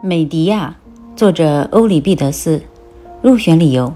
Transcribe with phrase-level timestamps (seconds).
[0.00, 0.76] 美狄亚，
[1.16, 2.62] 作者欧里庇得斯。
[3.20, 3.92] 入选理由：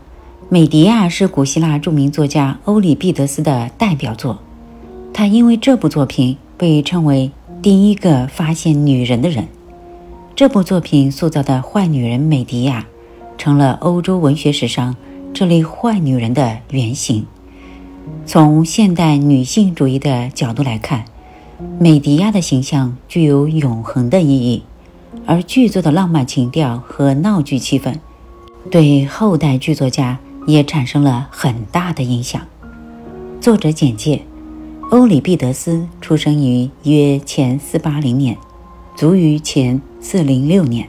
[0.49, 4.41] 美狄亚是古希腊著名作家欧里庇得斯的代表作，
[5.15, 7.31] 他因为这部作品被称为
[7.63, 9.47] 第一个发现女人的人。
[10.35, 12.85] 这部作品塑造的坏女人美狄亚，
[13.39, 14.97] 成了欧洲文学史上
[15.33, 17.25] 这类坏女人的原型。
[18.27, 21.05] 从现代女性主义的角度来看，
[21.79, 24.65] 美狄亚的形象具有永恒的意义。
[25.27, 27.95] 而剧作的浪漫情调和闹剧气氛，
[28.71, 32.41] 对后代剧作家也产生了很大的影响。
[33.41, 34.23] 作者简介：
[34.91, 38.37] 欧里庇得斯出生于约前480年，
[38.97, 40.89] 卒于前406年，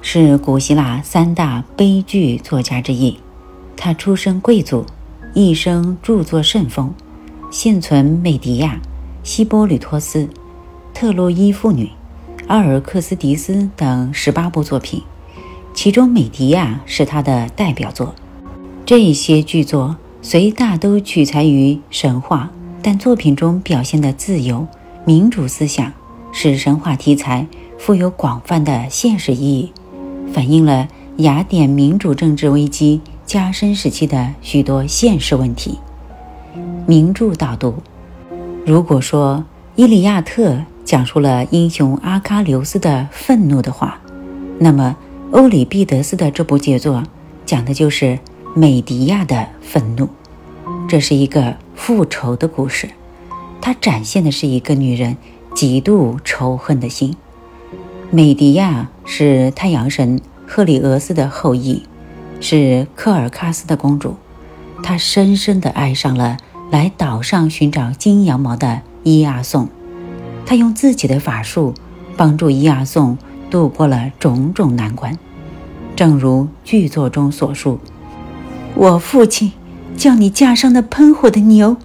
[0.00, 3.18] 是古希腊三大悲剧作家之一。
[3.76, 4.84] 他出身贵族，
[5.34, 6.92] 一生著作甚丰，
[7.50, 8.74] 现存《美狄亚》
[9.22, 10.18] 《希波吕托斯》
[10.92, 11.86] 《特洛伊妇女》。
[12.50, 15.00] 阿尔克斯迪斯等十八部作品，
[15.72, 18.12] 其中《美狄亚》是他的代表作。
[18.84, 22.50] 这些剧作虽大都取材于神话，
[22.82, 24.66] 但作品中表现的自由
[25.04, 25.92] 民主思想，
[26.32, 27.46] 使神话题材
[27.78, 29.72] 富有广泛的现实意义，
[30.32, 30.88] 反映了
[31.18, 35.78] 雅典民主政治危机加深时期的许多现实问题。
[36.84, 37.76] 名著导读：
[38.66, 39.36] 如果说
[39.76, 40.54] 《伊利亚特》
[40.90, 44.00] 讲述了英雄阿喀琉斯的愤怒的话，
[44.58, 44.96] 那么
[45.30, 47.04] 欧里庇得斯的这部杰作
[47.46, 48.18] 讲的就是
[48.56, 50.08] 美狄亚的愤怒。
[50.88, 52.90] 这是一个复仇的故事，
[53.60, 55.16] 它展现的是一个女人
[55.54, 57.14] 极度仇恨的心。
[58.10, 61.84] 美狄亚是太阳神赫里俄斯的后裔，
[62.40, 64.16] 是科尔喀斯的公主。
[64.82, 66.36] 她深深地爱上了
[66.72, 69.68] 来岛上寻找金羊毛的伊阿宋。
[70.50, 71.74] 他用自己的法术
[72.16, 73.16] 帮助伊阿宋
[73.52, 75.16] 度过了种种难关，
[75.94, 77.78] 正如剧作中所述
[78.74, 79.52] ：“我父亲
[79.96, 81.76] 叫你驾上那喷火的牛，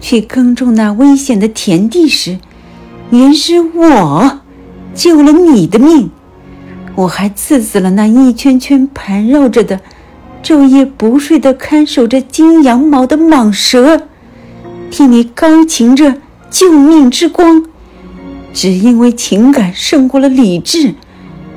[0.00, 2.38] 去耕种那危险的田地时，
[3.10, 4.40] 原是我
[4.94, 6.10] 救了你的命。
[6.94, 9.82] 我还刺死了那一圈圈盘绕着的、
[10.42, 14.04] 昼夜不睡的看守着金羊毛的蟒蛇，
[14.90, 16.16] 替你高擎着
[16.48, 17.62] 救命之光。”
[18.56, 20.94] 只因为情感胜过了理智，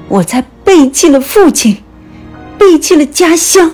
[0.10, 1.78] 我才背弃了父亲，
[2.58, 3.72] 背弃了家乡，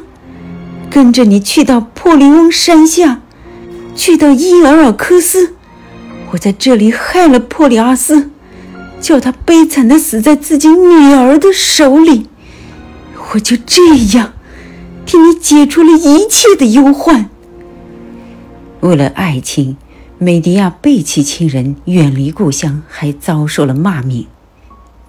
[0.91, 3.21] 跟着你去到珀利翁山下，
[3.95, 5.55] 去到伊尔尔科斯。
[6.33, 8.29] 我在这里害了珀里阿斯，
[9.01, 12.27] 叫他悲惨的死在自己女儿的手里。
[13.33, 13.81] 我就这
[14.15, 14.33] 样
[15.03, 17.27] 替你解除了一切的忧患。
[18.81, 19.77] 为了爱情。
[20.17, 24.25] 美狄亚背弃亲人，远离故乡，还遭受了骂名。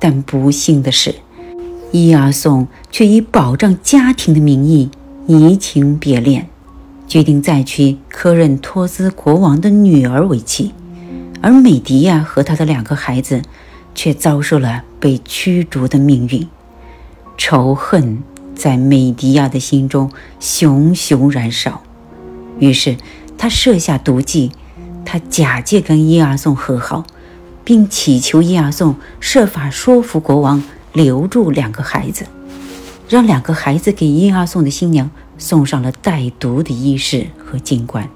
[0.00, 1.14] 但不幸的是，
[1.92, 4.90] 伊阿宋却以保障家庭的名义
[5.28, 6.48] 移情别恋，
[7.06, 10.72] 决定再娶科任托斯国王的女儿为妻。
[11.40, 13.42] 而美狄亚和他的两个孩子
[13.94, 16.48] 却遭受了被驱逐的命运。
[17.38, 18.24] 仇恨
[18.56, 21.80] 在美狄亚的心中熊熊燃烧，
[22.58, 22.96] 于是
[23.38, 24.50] 他设下毒计。
[25.06, 27.04] 他假借跟伊阿宋和好，
[27.64, 30.62] 并祈求伊阿宋设法说服国王
[30.92, 32.26] 留住两个孩子，
[33.08, 35.08] 让两个孩子给伊阿宋的新娘
[35.38, 38.10] 送上了带毒的衣饰和金冠。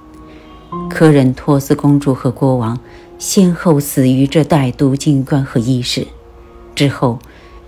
[0.90, 2.78] 科任托斯公主和国王
[3.18, 6.06] 先后死于这带毒金冠和衣饰。
[6.74, 7.20] 之后，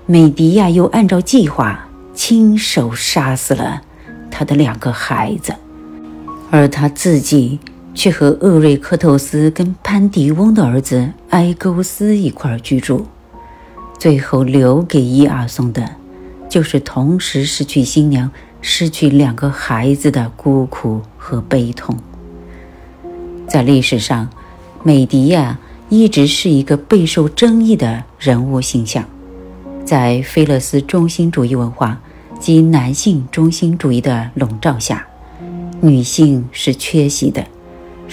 [0.04, 3.82] 美狄亚又按照计划亲手杀死了
[4.30, 5.54] 他的两个孩子，
[6.50, 7.60] 而他自己。
[7.94, 13.06] 却和厄瑞克透斯跟潘迪翁的儿子埃勾斯一块居住，
[13.98, 15.96] 最后留给伊阿宋的，
[16.48, 21.96] 就是同时失去新娘、失去两个孩子的孤苦和悲痛。
[23.46, 24.30] 在历史上，
[24.82, 25.58] 美狄亚
[25.90, 29.04] 一直是一个备受争议的人物形象，
[29.84, 32.00] 在菲勒斯中心主义文化
[32.40, 35.06] 及男性中心主义的笼罩下，
[35.82, 37.46] 女性是缺席的。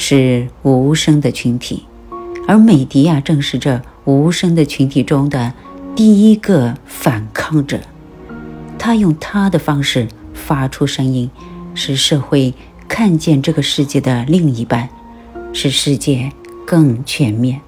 [0.02, 1.84] 是无声的群体，
[2.48, 5.54] 而美迪亚正是这无声的群体中的
[5.94, 7.82] 第一个反抗者。
[8.78, 11.30] 他用他的方式发出声音，
[11.76, 12.54] 使社会
[12.88, 14.88] 看见这个世界的另一半，
[15.52, 16.32] 使世界
[16.66, 17.60] 更全面。